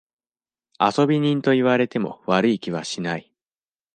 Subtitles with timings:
[0.79, 3.31] 遊び人と言われても悪い気はしない。